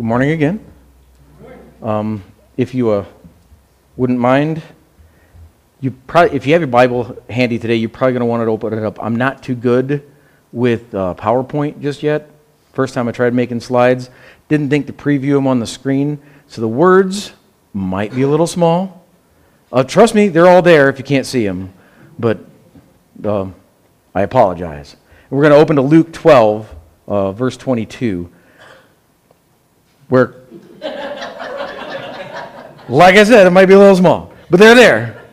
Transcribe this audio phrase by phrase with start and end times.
[0.00, 0.64] Good morning again.
[1.82, 2.24] Um,
[2.56, 3.04] if you uh,
[3.98, 4.62] wouldn't mind,
[5.82, 8.46] you probably, if you have your Bible handy today, you're probably going to want to
[8.46, 8.98] open it up.
[9.02, 10.10] I'm not too good
[10.52, 12.30] with uh, PowerPoint just yet.
[12.72, 14.08] First time I tried making slides,
[14.48, 17.34] didn't think to preview them on the screen, so the words
[17.74, 19.04] might be a little small.
[19.70, 21.74] Uh, trust me, they're all there if you can't see them,
[22.18, 22.38] but
[23.22, 23.50] uh,
[24.14, 24.96] I apologize.
[25.28, 26.74] We're going to open to Luke 12,
[27.06, 28.32] uh, verse 22
[30.10, 30.34] where,
[32.88, 35.24] like I said, it might be a little small, but they're there.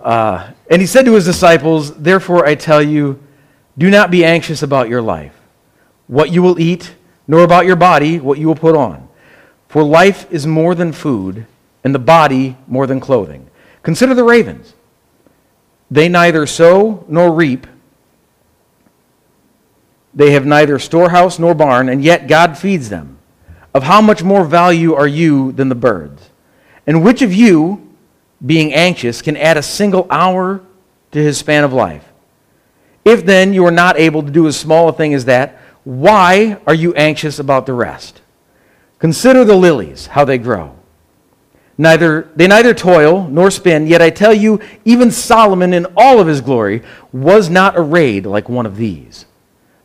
[0.00, 3.18] Uh, and he said to his disciples, Therefore I tell you,
[3.78, 5.34] do not be anxious about your life,
[6.06, 6.94] what you will eat,
[7.26, 9.08] nor about your body, what you will put on.
[9.68, 11.46] For life is more than food,
[11.84, 13.48] and the body more than clothing.
[13.82, 14.74] Consider the ravens.
[15.90, 17.66] They neither sow nor reap.
[20.14, 23.18] They have neither storehouse nor barn, and yet God feeds them.
[23.74, 26.28] Of how much more value are you than the birds?
[26.86, 27.94] And which of you,
[28.44, 30.60] being anxious, can add a single hour
[31.12, 32.06] to his span of life?
[33.04, 36.58] If then you are not able to do as small a thing as that, why
[36.66, 38.20] are you anxious about the rest?
[38.98, 40.76] Consider the lilies, how they grow.
[41.78, 46.26] Neither, they neither toil nor spin, yet I tell you, even Solomon in all of
[46.26, 49.24] his glory was not arrayed like one of these.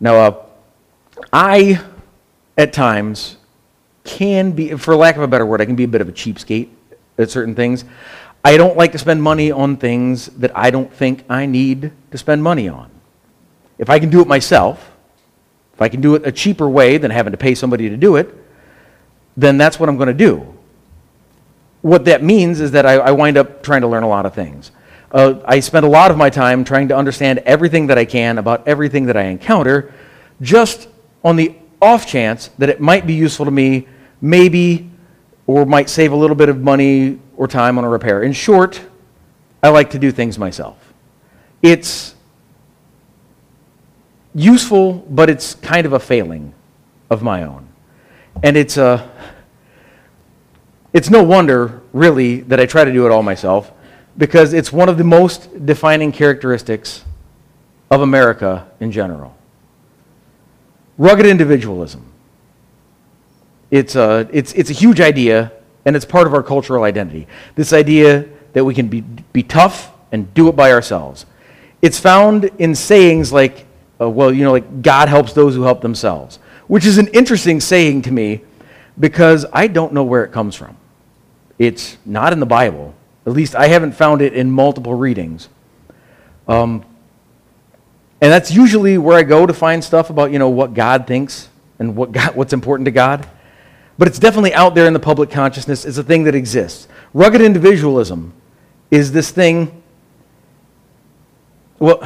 [0.00, 0.44] Now, uh,
[1.32, 1.82] I
[2.56, 3.36] at times
[4.04, 6.12] can be, for lack of a better word, I can be a bit of a
[6.12, 6.68] cheapskate
[7.18, 7.84] at certain things.
[8.44, 12.18] I don't like to spend money on things that I don't think I need to
[12.18, 12.90] spend money on.
[13.78, 14.92] If I can do it myself,
[15.74, 18.16] if I can do it a cheaper way than having to pay somebody to do
[18.16, 18.32] it,
[19.36, 20.54] then that's what I'm going to do.
[21.82, 24.34] What that means is that I, I, wind up trying to learn a lot of
[24.34, 24.70] things.
[25.12, 28.38] Uh, I spend a lot of my time trying to understand everything that I can
[28.38, 29.94] about everything that I encounter,
[30.40, 30.88] just
[31.22, 33.86] on the off chance that it might be useful to me,
[34.20, 34.90] maybe,
[35.46, 38.22] or might save a little bit of money or time on a repair.
[38.22, 38.80] In short,
[39.62, 40.92] I like to do things myself.
[41.62, 42.14] It's
[44.34, 46.52] useful, but it's kind of a failing
[47.10, 47.68] of my own.
[48.42, 49.08] And it's, a, uh,
[50.92, 53.72] it's no wonder, really, that I try to do it all myself,
[54.18, 57.04] because it's one of the most defining characteristics
[57.90, 59.36] of America in general.
[60.98, 62.04] Rugged individualism.
[63.70, 65.52] It's a, it's, it's a huge idea,
[65.84, 67.26] and it's part of our cultural identity.
[67.54, 71.26] This idea that we can be, be tough and do it by ourselves.
[71.82, 73.66] It's found in sayings like,
[74.00, 77.60] uh, well, you know, like, God helps those who help themselves, which is an interesting
[77.60, 78.42] saying to me
[78.98, 80.76] because I don't know where it comes from.
[81.58, 82.94] It's not in the Bible.
[83.26, 85.48] At least I haven't found it in multiple readings.
[86.46, 86.84] Um,
[88.20, 91.48] and that's usually where I go to find stuff about, you know, what God thinks
[91.78, 93.28] and what God, what's important to God.
[93.98, 95.84] But it's definitely out there in the public consciousness.
[95.84, 96.88] It's a thing that exists.
[97.12, 98.32] Rugged individualism
[98.90, 99.82] is this thing,
[101.78, 102.00] well,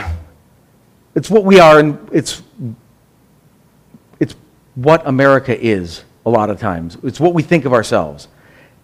[1.15, 2.43] it's what we are, and it's,
[4.21, 4.35] it's
[4.75, 6.97] what America is a lot of times.
[7.03, 8.29] It's what we think of ourselves.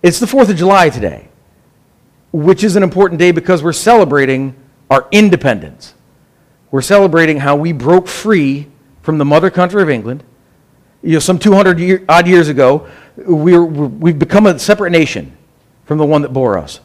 [0.03, 1.29] It's the 4th of July today,
[2.37, 4.55] which is an important day because we're celebrating
[4.91, 5.95] our independence.
[6.71, 8.67] We're celebrating how we broke free
[9.01, 10.23] from the mother country of England.
[11.03, 15.35] You know, some 200 year, odd years ago, we're, we've become a separate nation
[15.87, 16.81] from the one that bore us.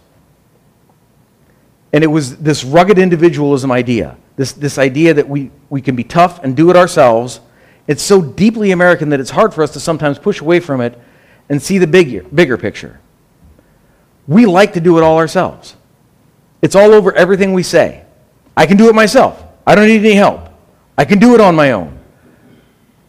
[1.91, 6.06] And it was this rugged individualism idea, this, this idea that we, we can be
[6.06, 7.41] tough and do it ourselves.
[7.88, 10.97] It's so deeply American that it's hard for us to sometimes push away from it
[11.49, 13.00] and see the bigger, bigger picture.
[14.28, 15.76] We like to do it all ourselves.
[16.62, 18.06] It's all over everything we say.
[18.56, 19.44] I can do it myself.
[19.66, 20.50] I don't need any help.
[20.97, 21.97] I can do it on my own.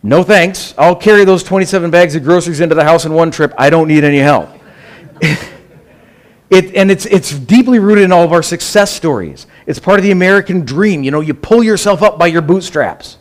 [0.03, 0.75] No thanks.
[0.77, 3.53] I'll carry those 27 bags of groceries into the house in one trip.
[3.57, 4.49] I don't need any help.
[5.21, 9.47] it, and it's, it's deeply rooted in all of our success stories.
[9.67, 11.03] It's part of the American dream.
[11.03, 13.19] You know, you pull yourself up by your bootstraps,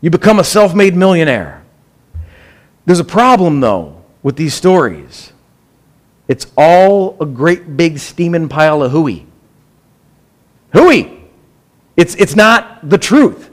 [0.00, 1.62] you become a self made millionaire.
[2.86, 5.32] There's a problem, though, with these stories.
[6.30, 9.26] It's all a great big steaming pile of hooey.
[10.72, 11.24] Hooey!
[11.96, 13.50] It's, it's not the truth.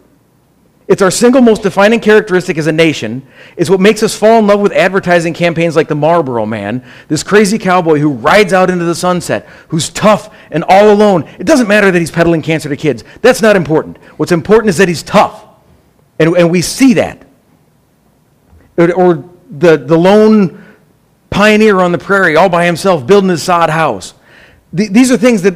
[0.88, 3.26] It's our single most defining characteristic as a nation.
[3.58, 7.24] It's what makes us fall in love with advertising campaigns like the Marlboro Man, this
[7.24, 11.28] crazy cowboy who rides out into the sunset, who's tough and all alone.
[11.40, 13.04] It doesn't matter that he's peddling cancer to kids.
[13.24, 13.98] That's not important.
[14.18, 15.48] What's important is that he's tough.
[16.20, 17.26] And, and we see that.
[18.78, 20.64] Or, or the, the lone
[21.38, 24.16] pioneer on the prairie all by himself building his sod house.
[24.76, 25.54] Th- these are things that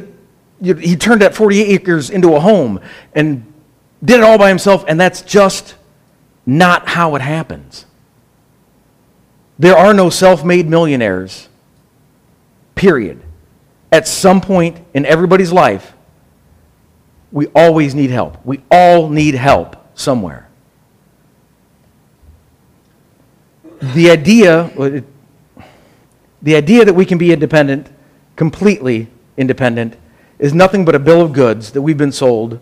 [0.62, 2.78] he turned that 40 acres into a home
[3.14, 3.52] and
[4.04, 5.74] did it all by himself, and that's just
[6.46, 7.84] not how it happens.
[9.58, 11.48] There are no self made millionaires,
[12.76, 13.20] period.
[13.90, 15.94] At some point in everybody's life,
[17.32, 18.38] we always need help.
[18.46, 20.48] We all need help somewhere.
[23.80, 24.70] The idea,
[26.42, 27.88] the idea that we can be independent,
[28.36, 29.96] completely independent,
[30.38, 32.60] is nothing but a bill of goods that we've been sold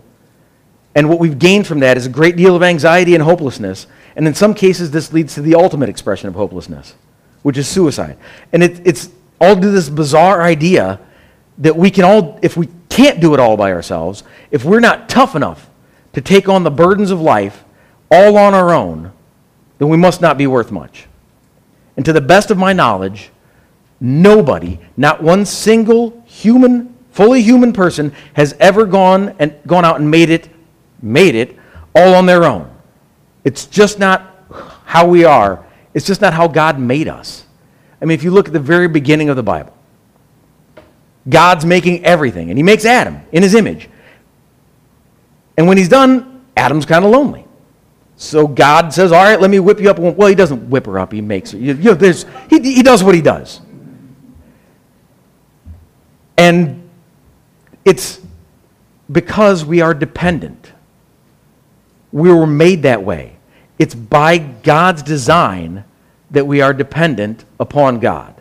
[0.95, 3.87] and what we've gained from that is a great deal of anxiety and hopelessness.
[4.15, 6.95] And in some cases, this leads to the ultimate expression of hopelessness,
[7.43, 8.17] which is suicide.
[8.51, 10.99] And it, it's all to this bizarre idea
[11.59, 15.07] that we can all, if we can't do it all by ourselves, if we're not
[15.07, 15.69] tough enough
[16.13, 17.63] to take on the burdens of life
[18.09, 19.13] all on our own,
[19.77, 21.07] then we must not be worth much.
[21.95, 23.31] And to the best of my knowledge,
[24.01, 30.11] nobody, not one single human, fully human person, has ever gone and gone out and
[30.11, 30.49] made it
[31.01, 31.57] made it
[31.95, 32.69] all on their own.
[33.43, 34.35] It's just not
[34.85, 35.65] how we are.
[35.93, 37.45] It's just not how God made us.
[38.01, 39.75] I mean, if you look at the very beginning of the Bible,
[41.27, 43.89] God's making everything, and He makes Adam in His image.
[45.57, 47.45] And when He's done, Adam's kind of lonely.
[48.15, 49.99] So God says, All right, let me whip you up.
[49.99, 51.57] Well, He doesn't whip her up, He makes her.
[51.57, 51.95] You know,
[52.49, 53.61] he, he does what He does.
[56.37, 56.89] And
[57.85, 58.19] it's
[59.11, 60.71] because we are dependent.
[62.11, 63.37] We were made that way.
[63.77, 65.83] It's by God's design
[66.31, 68.35] that we are dependent upon God.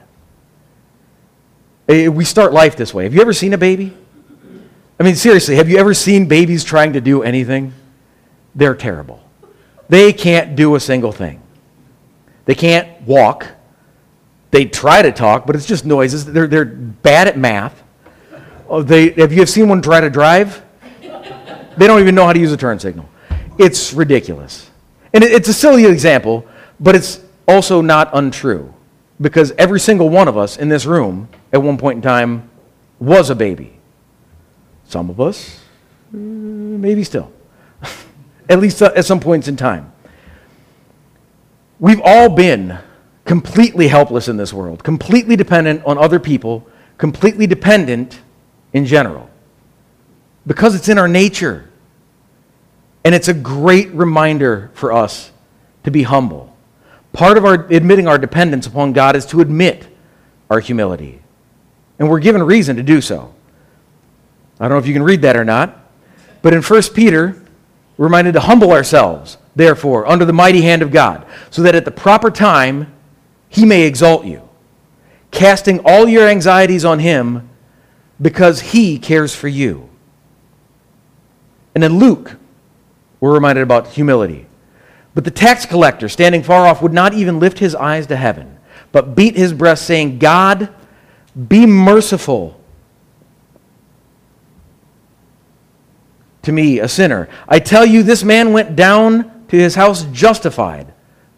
[1.89, 3.05] Eh, we start life this way.
[3.05, 3.97] Have you ever seen a baby?
[4.99, 7.73] I mean, seriously, have you ever seen babies trying to do anything?
[8.55, 9.23] They're terrible.
[9.89, 11.43] They can't do a single thing.
[12.45, 13.47] They can't walk.
[14.51, 16.25] They try to talk, but it's just noises.
[16.25, 17.83] They're, they're bad at math.
[18.69, 20.63] Oh, they, have you have seen one try to drive?
[21.77, 23.09] They don't even know how to use a turn signal.
[23.59, 24.71] It's ridiculous.
[25.13, 26.47] And it's a silly example,
[26.79, 28.73] but it's also not untrue.
[29.21, 32.49] Because every single one of us in this room at one point in time
[32.99, 33.79] was a baby.
[34.85, 35.61] Some of us,
[36.13, 37.31] uh, maybe still.
[38.49, 39.93] at least uh, at some points in time.
[41.79, 42.79] We've all been
[43.25, 46.67] completely helpless in this world, completely dependent on other people,
[46.99, 48.21] completely dependent
[48.73, 49.29] in general.
[50.47, 51.71] Because it's in our nature.
[53.05, 55.31] And it's a great reminder for us
[55.85, 56.57] to be humble.
[57.13, 59.87] Part of our admitting our dependence upon God is to admit
[60.51, 61.23] our humility.
[61.99, 63.35] And we're given reason to do so.
[64.59, 65.91] I don't know if you can read that or not,
[66.43, 67.43] but in 1 Peter,
[67.97, 71.85] we're reminded to humble ourselves, therefore, under the mighty hand of God, so that at
[71.85, 72.93] the proper time
[73.51, 74.49] he may exalt you,
[75.31, 77.51] casting all your anxieties on him
[78.23, 79.91] because he cares for you.
[81.75, 82.37] And then Luke
[83.21, 84.47] we're reminded about humility.
[85.15, 88.59] But the tax collector, standing far off, would not even lift his eyes to heaven,
[88.93, 90.71] but beat his breast, saying, God,
[91.49, 92.59] be merciful
[96.43, 97.29] to me, a sinner.
[97.47, 100.93] I tell you, this man went down to his house justified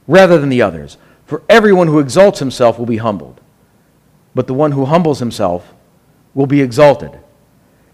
[0.06, 0.96] rather than the others.
[1.32, 3.40] For everyone who exalts himself will be humbled,
[4.34, 5.72] but the one who humbles himself
[6.34, 7.18] will be exalted.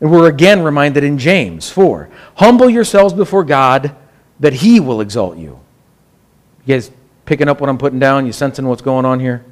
[0.00, 3.94] And we're again reminded in James 4 Humble yourselves before God,
[4.40, 5.60] that he will exalt you.
[6.66, 6.90] You guys
[7.26, 8.26] picking up what I'm putting down?
[8.26, 9.44] You sensing what's going on here?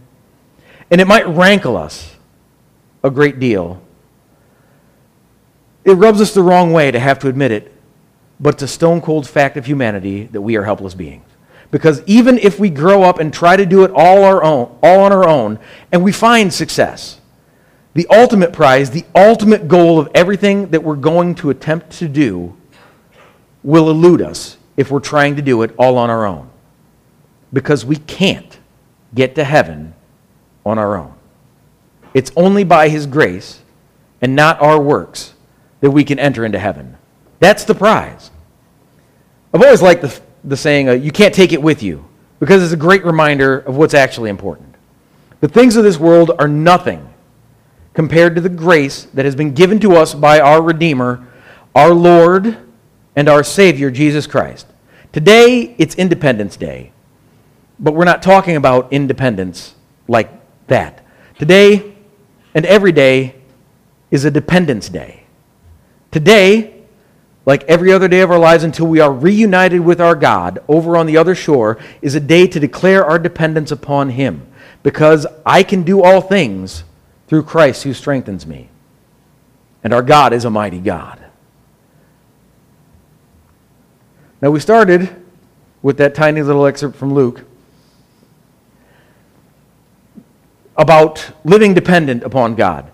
[0.90, 2.16] And it might rankle us
[3.04, 3.80] a great deal.
[5.84, 7.72] It rubs us the wrong way to have to admit it,
[8.40, 11.35] but it's a stone cold fact of humanity that we are helpless beings.
[11.70, 15.00] Because even if we grow up and try to do it all, our own, all
[15.00, 15.58] on our own,
[15.92, 17.20] and we find success,
[17.94, 22.56] the ultimate prize, the ultimate goal of everything that we're going to attempt to do
[23.62, 26.48] will elude us if we're trying to do it all on our own.
[27.52, 28.58] Because we can't
[29.14, 29.94] get to heaven
[30.64, 31.14] on our own.
[32.12, 33.60] It's only by His grace
[34.20, 35.34] and not our works
[35.80, 36.96] that we can enter into heaven.
[37.40, 38.30] That's the prize.
[39.52, 42.06] I've always liked the, the saying, uh, you can't take it with you,
[42.40, 44.74] because it's a great reminder of what's actually important.
[45.40, 47.12] The things of this world are nothing
[47.92, 51.26] compared to the grace that has been given to us by our Redeemer,
[51.74, 52.56] our Lord,
[53.16, 54.66] and our Savior, Jesus Christ.
[55.12, 56.92] Today, it's Independence Day,
[57.78, 59.74] but we're not talking about independence
[60.08, 60.30] like
[60.68, 61.04] that.
[61.38, 61.94] Today
[62.54, 63.34] and every day
[64.10, 65.24] is a Dependence Day.
[66.10, 66.75] Today,
[67.46, 70.96] like every other day of our lives until we are reunited with our God over
[70.96, 74.46] on the other shore, is a day to declare our dependence upon Him
[74.82, 76.82] because I can do all things
[77.28, 78.68] through Christ who strengthens me.
[79.84, 81.22] And our God is a mighty God.
[84.42, 85.24] Now, we started
[85.82, 87.44] with that tiny little excerpt from Luke
[90.76, 92.90] about living dependent upon God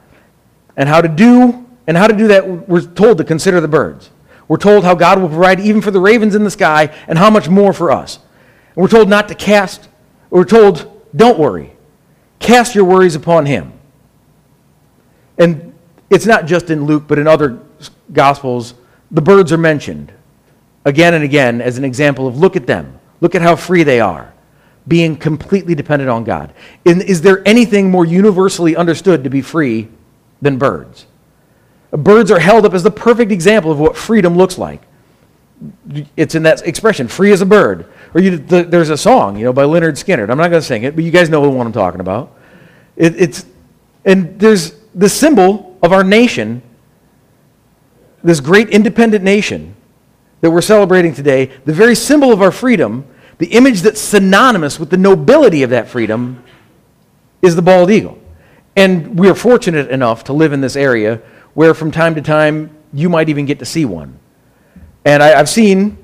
[0.76, 4.10] and how to do and how to do that we're told to consider the birds
[4.48, 7.30] we're told how god will provide even for the ravens in the sky and how
[7.30, 8.18] much more for us.
[8.74, 9.88] And we're told not to cast
[10.30, 11.72] we're told don't worry.
[12.38, 13.72] Cast your worries upon him.
[15.38, 15.74] And
[16.10, 17.60] it's not just in luke but in other
[18.12, 18.74] gospels
[19.10, 20.12] the birds are mentioned
[20.84, 22.98] again and again as an example of look at them.
[23.20, 24.32] Look at how free they are
[24.88, 26.52] being completely dependent on god.
[26.84, 29.88] Is there anything more universally understood to be free
[30.42, 31.06] than birds.
[31.92, 34.82] Birds are held up as the perfect example of what freedom looks like.
[36.16, 37.86] It's in that expression, free as a bird.
[38.14, 40.30] Or you, the, there's a song, you know, by Lynyrd Skynyrd.
[40.30, 42.34] I'm not going to sing it, but you guys know what I'm talking about.
[42.96, 43.46] It, it's,
[44.04, 46.62] and there's the symbol of our nation,
[48.24, 49.76] this great independent nation
[50.40, 53.06] that we're celebrating today, the very symbol of our freedom,
[53.38, 56.42] the image that's synonymous with the nobility of that freedom,
[57.42, 58.18] is the bald eagle.
[58.76, 61.20] And we are fortunate enough to live in this area
[61.54, 64.18] where from time to time you might even get to see one.
[65.04, 65.98] And I, have seen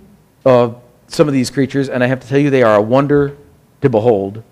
[0.44, 0.72] uh,
[1.06, 3.36] some of these creatures, and I have to tell you, they are a wonder
[3.80, 4.42] to behold.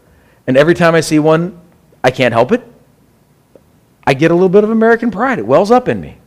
[0.46, 1.60] And every time I see one,
[2.04, 2.62] I can't help it.
[4.06, 5.38] I get a little bit of American pride.
[5.38, 6.18] It wells up in me.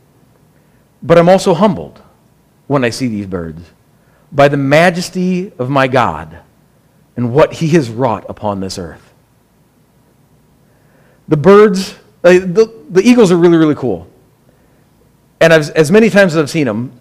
[1.02, 2.02] But I'm also humbled
[2.66, 3.62] when I see these birds
[4.30, 6.40] by the majesty of my God
[7.16, 9.12] and what he has wrought upon this earth.
[11.28, 14.09] The birds, uh, the, the eagles are really, really cool.
[15.40, 16.92] And I've, as many times as I've seen them,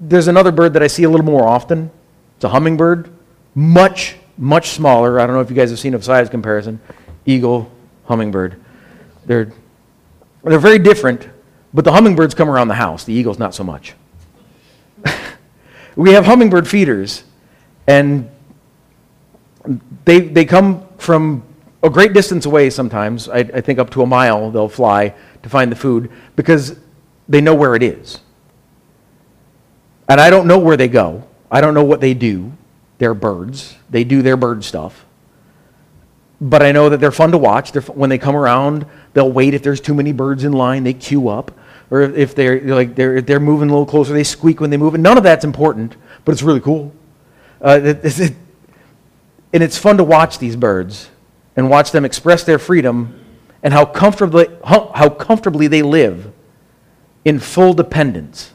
[0.00, 1.90] there's another bird that I see a little more often.
[2.36, 3.10] It's a hummingbird,
[3.54, 5.20] much, much smaller.
[5.20, 6.80] I don't know if you guys have seen a size comparison.
[7.26, 7.70] Eagle,
[8.06, 8.60] hummingbird.
[9.26, 9.52] They're,
[10.42, 11.28] they're very different,
[11.74, 13.04] but the hummingbirds come around the house.
[13.04, 13.94] The eagles, not so much.
[15.96, 17.24] we have hummingbird feeders,
[17.86, 18.30] and
[20.04, 21.42] they, they come from
[21.82, 25.48] a great distance away sometimes, I, I, think up to a mile, they'll fly to
[25.48, 26.76] find the food because
[27.28, 28.20] they know where it is.
[30.08, 31.28] And I don't know where they go.
[31.50, 32.52] I don't know what they do.
[32.98, 33.76] They're birds.
[33.90, 35.04] They do their bird stuff.
[36.40, 37.74] But I know that they're fun to watch.
[37.88, 40.84] When they come around, they'll wait if there's too many birds in line.
[40.84, 41.52] They queue up.
[41.90, 44.76] Or if they're, like, they're, if they're moving a little closer, they squeak when they
[44.76, 44.94] move.
[44.94, 46.92] And none of that's important, but it's really cool.
[47.60, 48.36] Uh, it, it,
[49.52, 51.08] and it's fun to watch these birds
[51.56, 53.24] and watch them express their freedom
[53.62, 56.32] and how comfortably, how comfortably they live
[57.24, 58.52] in full dependence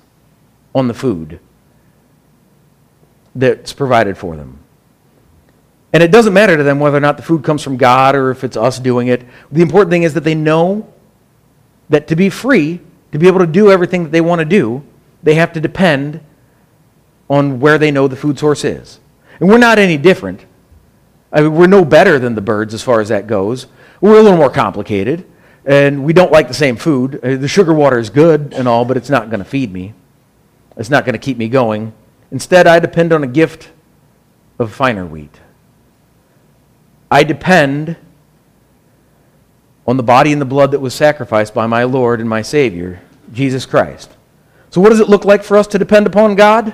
[0.74, 1.40] on the food
[3.36, 4.60] that's provided for them.
[5.92, 8.32] And it doesn't matter to them whether or not the food comes from God or
[8.32, 9.24] if it's us doing it.
[9.52, 10.92] The important thing is that they know
[11.90, 12.80] that to be free,
[13.12, 14.84] to be able to do everything that they want to do,
[15.22, 16.20] they have to depend
[17.30, 19.00] on where they know the food source is.
[19.40, 20.46] And we're not any different.
[21.32, 23.68] I mean, we're no better than the birds as far as that goes.
[24.02, 25.26] We're a little more complicated,
[25.66, 27.20] and we don't like the same food.
[27.24, 29.94] Uh, the sugar water is good and all, but it's not going to feed me.
[30.76, 31.94] It's not going to keep me going.
[32.32, 33.72] Instead, I depend on a gift
[34.60, 35.40] of finer wheat.
[37.10, 37.96] I depend
[39.86, 43.02] on the body and the blood that was sacrificed by my Lord and my Savior,
[43.32, 44.12] Jesus Christ.
[44.70, 46.74] So, what does it look like for us to depend upon God?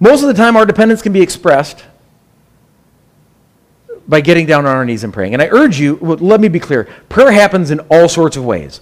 [0.00, 1.84] Most of the time, our dependence can be expressed
[4.10, 5.34] by getting down on our knees and praying.
[5.34, 8.44] And I urge you, well, let me be clear prayer happens in all sorts of
[8.44, 8.80] ways.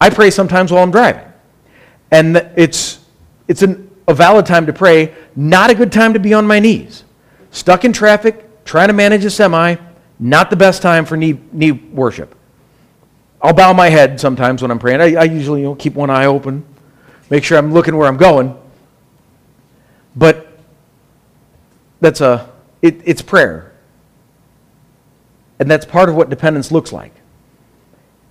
[0.00, 1.24] I pray sometimes while I'm driving.
[2.10, 2.98] And it's,
[3.46, 6.58] it's an, a valid time to pray, not a good time to be on my
[6.58, 7.04] knees.
[7.52, 9.76] Stuck in traffic, trying to manage a semi,
[10.18, 12.34] not the best time for knee, knee worship.
[13.40, 15.00] I'll bow my head sometimes when I'm praying.
[15.00, 16.64] I, I usually you know, keep one eye open,
[17.30, 18.56] make sure I'm looking where I'm going.
[20.16, 20.58] But
[22.00, 22.50] that's a,
[22.82, 23.73] it, it's prayer.
[25.58, 27.14] And that's part of what dependence looks like.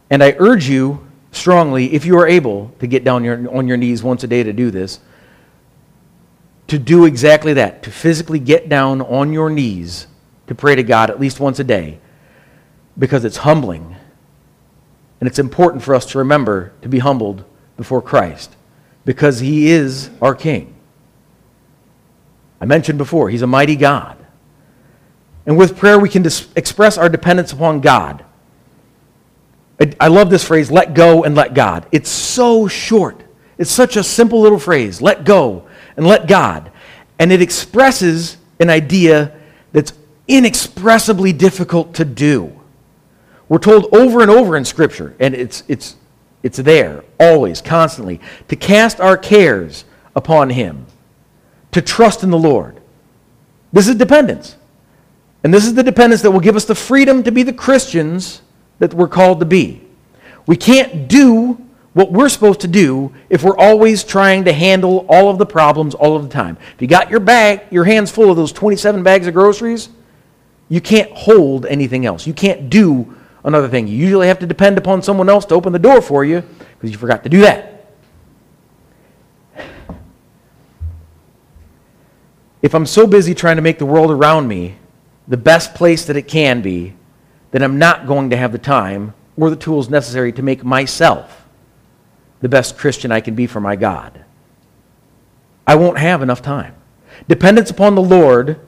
[0.10, 3.77] And I urge you strongly, if you are able to get down your, on your
[3.77, 5.00] knees once a day to do this,
[6.68, 10.08] to do exactly that, to physically get down on your knees
[10.48, 12.00] to pray to God at least once a day,
[12.98, 13.96] because it's humbling.
[15.20, 17.46] And it's important for us to remember to be humbled
[17.77, 18.56] before Christ,
[19.06, 20.74] because He is our King.
[22.60, 24.23] I mentioned before, He's a mighty God.
[25.46, 28.24] And with prayer, we can dis- express our dependence upon God.
[29.80, 31.86] I, I love this phrase, let go and let God.
[31.92, 33.24] It's so short.
[33.58, 36.72] It's such a simple little phrase, let go and let God.
[37.20, 39.38] And it expresses an idea
[39.72, 39.94] that's
[40.28, 42.60] inexpressibly difficult to do.
[43.50, 45.96] We're told over and over in Scripture, and it's, it's,
[46.42, 49.86] it's there, always, constantly, to cast our cares
[50.16, 50.86] upon Him,
[51.72, 52.80] to trust in the Lord.
[53.72, 54.56] This is dependence.
[55.44, 58.42] And this is the dependence that will give us the freedom to be the Christians
[58.80, 59.82] that we're called to be.
[60.46, 61.60] We can't do
[61.94, 65.94] what we're supposed to do if we're always trying to handle all of the problems
[65.94, 66.58] all of the time.
[66.74, 69.90] If you got your bag, your hands full of those 27 bags of groceries,
[70.70, 72.26] you can't hold anything else.
[72.26, 73.88] You can't do another thing.
[73.88, 76.42] You usually have to depend upon someone else to open the door for you
[76.76, 77.70] because you forgot to do that.
[82.62, 84.78] If I'm so busy trying to make the world around me
[85.27, 86.94] the best place that it can be,
[87.51, 91.46] then I'm not going to have the time or the tools necessary to make myself
[92.42, 94.24] the best Christian I can be for my God.
[95.65, 96.75] I won't have enough time.
[97.27, 98.60] Dependence upon the Lord,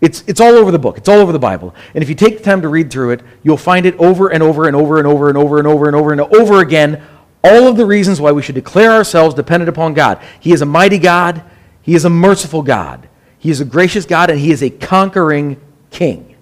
[0.00, 1.74] it's, it's all over the book, it's all over the Bible.
[1.94, 4.42] And if you take the time to read through it, you'll find it over and
[4.42, 7.02] over and over and over and over and over and over and over again.
[7.44, 10.22] All of the reasons why we should declare ourselves dependent upon God.
[10.38, 11.42] He is a mighty God,
[11.82, 13.08] He is a merciful God,
[13.42, 16.36] He is a gracious God, and He is a conquering King.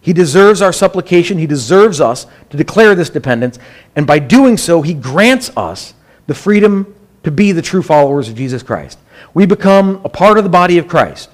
[0.00, 1.36] He deserves our supplication.
[1.36, 3.58] He deserves us to declare this dependence.
[3.96, 5.94] And by doing so, He grants us
[6.28, 9.00] the freedom to be the true followers of Jesus Christ.
[9.34, 11.28] We become a part of the body of Christ,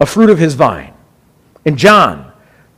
[0.00, 0.94] a fruit of His vine.
[1.64, 2.30] In John,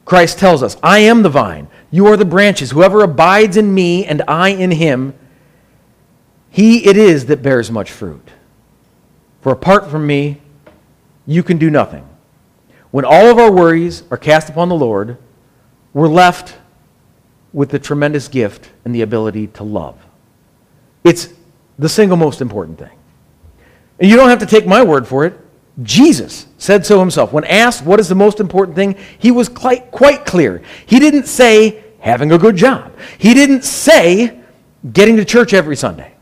[0.07, 2.71] Christ tells us, I am the vine, you are the branches.
[2.71, 5.15] Whoever abides in me and I in him,
[6.51, 8.31] he it is that bears much fruit.
[9.43, 10.41] For apart from me,
[11.31, 12.05] you can do nothing.
[12.91, 15.17] When all of our worries are cast upon the Lord,
[15.95, 16.57] we're left
[17.53, 19.97] with the tremendous gift and the ability to love.
[21.05, 21.29] It's
[21.79, 22.91] the single most important thing.
[24.01, 25.39] And you don't have to take my word for it.
[25.85, 27.33] Jesus said so himself.
[27.33, 30.63] When asked what is the most important thing, he was quite, quite clear.
[30.85, 34.41] He didn't say having a good job, he didn't say
[34.93, 36.13] getting to church every Sunday.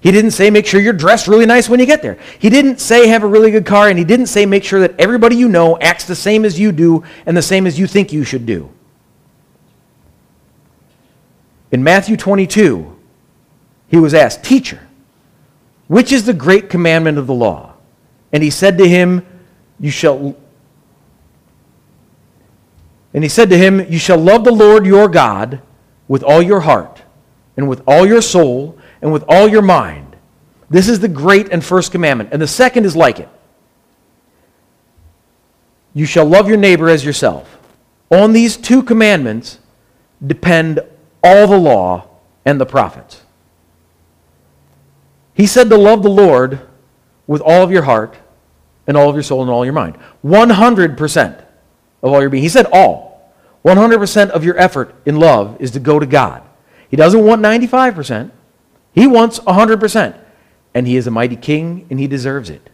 [0.00, 2.18] He didn't say make sure you're dressed really nice when you get there.
[2.38, 4.94] He didn't say have a really good car, and he didn't say make sure that
[4.98, 8.12] everybody you know acts the same as you do and the same as you think
[8.12, 8.70] you should do.
[11.70, 12.96] In Matthew 22,
[13.88, 14.80] he was asked, Teacher,
[15.88, 17.74] which is the great commandment of the law?
[18.32, 19.26] And he said to him,
[19.80, 20.36] You shall.
[23.12, 25.60] And he said to him, You shall love the Lord your God
[26.06, 27.02] with all your heart,
[27.56, 30.16] and with all your soul, and with all your mind.
[30.70, 32.30] This is the great and first commandment.
[32.32, 33.28] And the second is like it.
[35.94, 37.58] You shall love your neighbor as yourself.
[38.10, 39.58] On these two commandments
[40.24, 40.80] depend
[41.22, 42.08] all the law
[42.44, 43.22] and the prophets.
[45.34, 46.60] He said to love the Lord
[47.26, 48.16] with all of your heart
[48.86, 49.96] and all of your soul and all your mind.
[50.24, 51.44] 100%
[52.02, 52.42] of all your being.
[52.42, 53.32] He said all.
[53.64, 56.42] 100% of your effort in love is to go to God.
[56.88, 58.30] He doesn't want 95%.
[58.98, 60.18] He wants 100%.
[60.74, 62.68] And he is a mighty king, and he deserves it.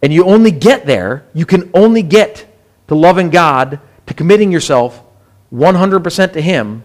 [0.00, 2.46] And you only get there, you can only get
[2.86, 5.02] to loving God, to committing yourself
[5.52, 6.84] 100% to him,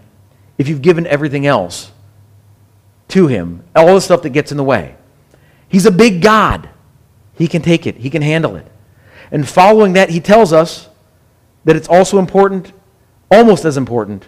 [0.57, 1.91] if you've given everything else
[3.09, 4.95] to him, all the stuff that gets in the way.
[5.69, 6.67] He's a big God.
[7.35, 8.65] He can take it, he can handle it.
[9.29, 10.89] And following that, he tells us
[11.63, 12.73] that it's also important,
[13.29, 14.25] almost as important,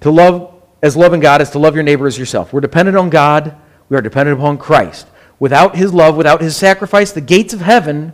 [0.00, 2.52] to love as loving God is to love your neighbor as yourself.
[2.52, 3.54] We're dependent on God,
[3.88, 5.06] we are dependent upon Christ.
[5.38, 8.12] Without his love, without his sacrifice, the gates of heaven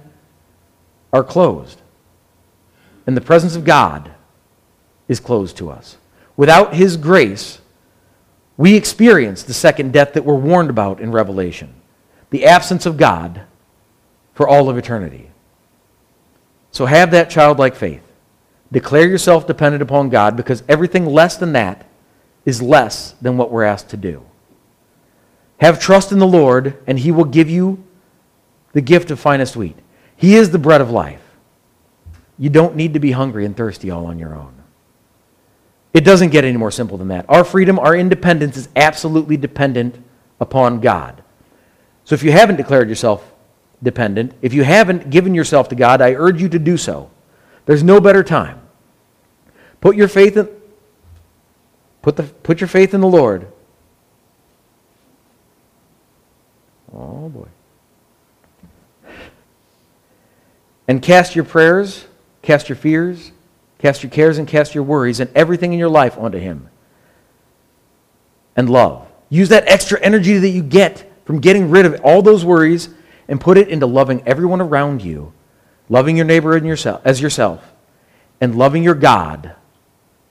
[1.12, 1.80] are closed.
[3.06, 4.10] And the presence of God
[5.08, 5.96] is closed to us.
[6.36, 7.60] Without his grace,
[8.56, 11.74] we experience the second death that we're warned about in Revelation
[12.30, 13.42] the absence of God
[14.34, 15.30] for all of eternity.
[16.72, 18.02] So have that childlike faith.
[18.72, 21.85] Declare yourself dependent upon God because everything less than that
[22.46, 24.24] is less than what we're asked to do.
[25.58, 27.84] Have trust in the Lord, and He will give you
[28.72, 29.76] the gift of finest wheat.
[30.16, 31.22] He is the bread of life.
[32.38, 34.54] You don't need to be hungry and thirsty all on your own.
[35.92, 37.24] It doesn't get any more simple than that.
[37.28, 39.96] Our freedom, our independence is absolutely dependent
[40.40, 41.22] upon God.
[42.04, 43.32] So if you haven't declared yourself
[43.82, 47.10] dependent, if you haven't given yourself to God, I urge you to do so.
[47.64, 48.60] There's no better time.
[49.80, 50.48] Put your faith in,
[52.06, 53.48] Put, the, put your faith in the Lord.
[56.94, 57.48] Oh, boy.
[60.86, 62.06] And cast your prayers,
[62.42, 63.32] cast your fears,
[63.78, 66.68] cast your cares, and cast your worries and everything in your life onto Him.
[68.54, 69.08] And love.
[69.28, 72.88] Use that extra energy that you get from getting rid of all those worries
[73.26, 75.32] and put it into loving everyone around you,
[75.88, 77.72] loving your neighbor and yourself, as yourself,
[78.40, 79.56] and loving your God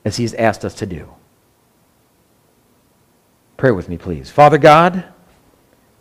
[0.05, 1.14] as He's asked us to do.
[3.65, 4.29] Pray with me, please.
[4.29, 5.05] Father God,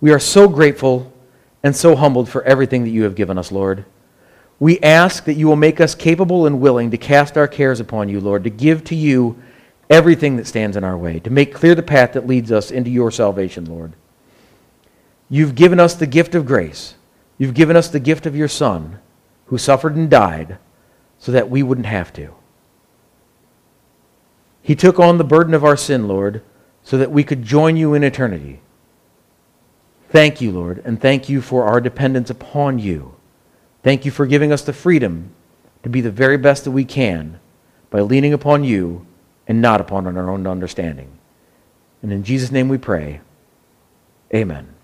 [0.03, 1.11] we are so grateful
[1.63, 3.87] and so humbled for everything that you have given us, Lord.
[4.61, 8.11] We ask that you will make us capable and willing to cast our cares upon
[8.11, 9.43] you, Lord, to give to you
[9.89, 12.91] everything that stands in our way, to make clear the path that leads us into
[12.91, 13.95] your salvation, Lord.
[15.31, 16.97] You've given us the gift of grace.
[17.39, 18.99] You've given us the gift of your Son,
[19.47, 20.59] who suffered and died
[21.19, 22.35] so that we wouldn't have to.
[24.61, 26.43] He took on the burden of our sin, Lord,
[26.85, 28.61] so that we could join you in eternity.
[30.11, 33.17] Thank you, Lord, and thank you for our dependence upon you.
[33.83, 35.31] Thank you for giving us the freedom
[35.83, 37.41] to be the very best that we can
[37.91, 39.07] by leaning upon you
[39.49, 41.19] and not upon our own understanding.
[42.03, 43.21] And in Jesus' name we pray.
[44.33, 44.75] Amen.